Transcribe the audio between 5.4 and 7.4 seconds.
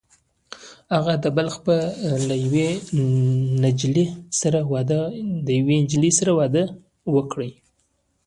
نجلۍ سره واده وکړ